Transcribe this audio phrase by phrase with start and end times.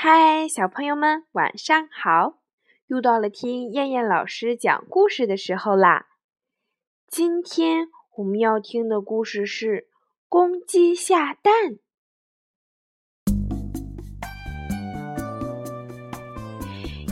[0.00, 2.34] 嗨，小朋友们，晚上好！
[2.86, 6.06] 又到了听燕燕老师讲故事的时候啦。
[7.08, 7.88] 今天
[8.18, 9.66] 我们要听的故事是
[10.28, 11.52] 《公鸡下蛋》。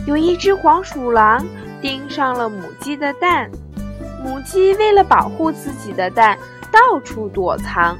[0.06, 1.44] 有一只黄鼠狼
[1.82, 3.50] 盯上了母鸡的蛋，
[4.22, 6.38] 母鸡为了保护自己的蛋，
[6.70, 7.98] 到处躲藏，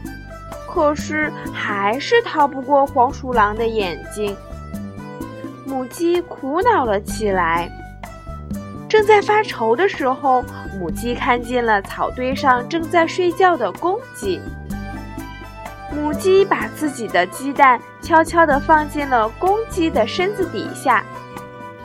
[0.70, 4.36] 可是还是逃不过黄鼠狼的眼睛。
[5.76, 7.70] 母鸡苦恼了起来。
[8.88, 10.42] 正在发愁的时候，
[10.80, 14.40] 母鸡看见了草堆上正在睡觉的公鸡。
[15.92, 21.04] 母鸡把自己的鸡蛋悄悄地放进了公鸡的身子底下。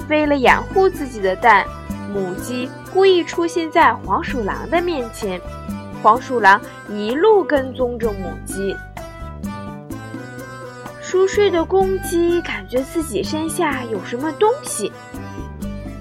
[0.08, 1.66] 为了掩护自己的蛋，
[2.14, 5.40] 母鸡故意出现在黄鼠狼的面前。
[6.02, 8.74] 黄鼠狼一路跟踪着母鸡。
[11.12, 14.90] 熟睡的公鸡感觉自己身下有什么东西。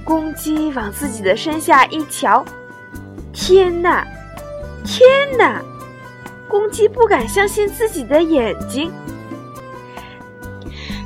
[0.05, 2.44] 公鸡往自己的身下一瞧，
[3.33, 4.06] 天哪，
[4.84, 5.61] 天哪！
[6.48, 8.92] 公鸡不敢相信自己的眼睛。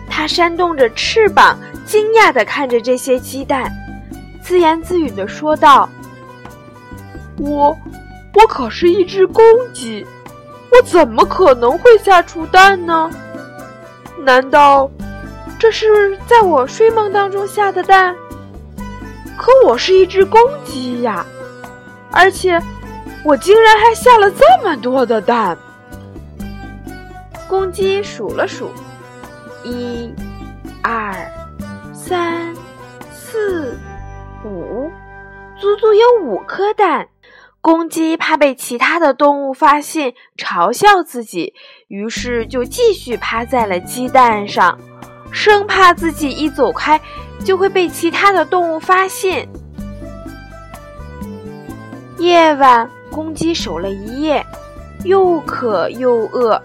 [0.07, 3.73] 它扇动着翅膀，惊讶地看着这些鸡蛋，
[4.43, 5.89] 自言自语地说道
[7.41, 7.75] ：“我，
[8.35, 10.07] 我可是一只公鸡，
[10.71, 13.11] 我怎么可能会下出蛋呢？”
[14.19, 14.91] 难道
[15.59, 18.15] 这是在我睡梦当中下的蛋？
[19.37, 21.27] 可我是一只公鸡呀，
[22.11, 22.61] 而且
[23.25, 25.59] 我竟然还下了这么多的蛋。
[27.49, 28.71] 公鸡数了数，
[29.65, 30.13] 一、
[30.83, 31.15] 二、
[31.93, 32.55] 三、
[33.13, 33.77] 四、
[34.45, 34.91] 五，
[35.61, 37.09] 足足有五颗蛋。
[37.65, 41.55] 公鸡怕被其他的动物发现，嘲笑自己，
[41.89, 44.79] 于是就继续趴在了鸡蛋上，
[45.33, 47.01] 生怕自己一走开
[47.43, 49.49] 就会被其他的动物发现。
[52.19, 54.45] 夜晚，公鸡守了一夜，
[55.05, 56.61] 又渴又饿，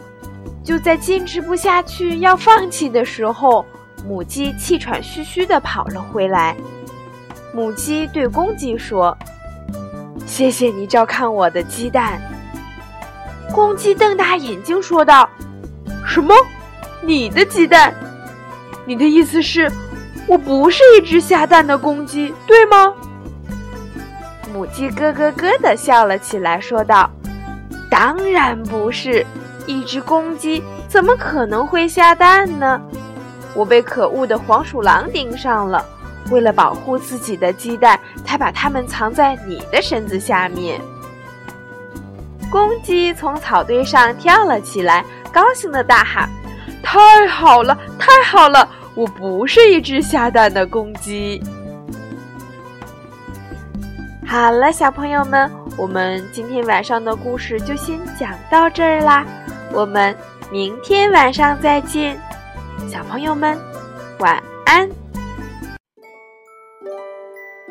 [0.66, 3.66] 就在坚持不下去要放弃的时候，
[4.06, 6.58] 母鸡气喘吁吁地跑了回来。
[7.54, 9.18] 母鸡对公鸡说。
[10.30, 12.22] 谢谢你照看我的鸡蛋。
[13.52, 15.28] 公鸡瞪大眼睛说道
[16.06, 16.36] ：“什么？
[17.02, 17.92] 你的鸡蛋？
[18.86, 19.70] 你的意思是，
[20.28, 22.94] 我不是一只下蛋的公鸡，对吗？”
[24.54, 27.10] 母鸡咯咯咯地笑了起来，说道
[27.90, 29.26] ：“当然不是，
[29.66, 32.80] 一只公鸡怎么可能会下蛋呢？
[33.56, 35.84] 我被可恶的黄鼠狼盯上了。”
[36.32, 40.80] 为了保护自己的鸡蛋，才把它们藏在你的身子下面。
[42.52, 46.30] 公鸡从草堆上跳了起来，高兴地大喊
[46.82, 48.68] ：“太好了，太好了！
[48.96, 51.42] 我不是一只下蛋的公鸡。”
[54.26, 59.26] 好了，小朋友们，我们今天晚上的故事就先讲到这儿啦。
[59.72, 60.16] 我们
[60.52, 62.20] 明天晚上再见，
[62.92, 63.58] 小朋友们，
[64.20, 64.90] 晚安。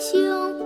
[0.00, 0.65] 雄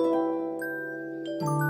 [1.41, 1.69] you